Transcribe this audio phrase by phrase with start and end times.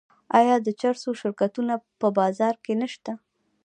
[0.37, 3.11] آیا د چرسو شرکتونه په بازار کې نشته؟